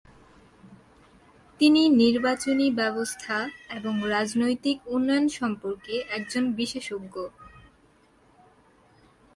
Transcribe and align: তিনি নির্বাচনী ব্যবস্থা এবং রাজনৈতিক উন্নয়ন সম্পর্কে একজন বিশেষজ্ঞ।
তিনি 1.59 1.81
নির্বাচনী 1.95 2.67
ব্যবস্থা 2.71 3.37
এবং 3.69 3.93
রাজনৈতিক 4.09 4.77
উন্নয়ন 4.87 5.27
সম্পর্কে 5.29 5.95
একজন 6.09 6.43
বিশেষজ্ঞ। 6.53 7.15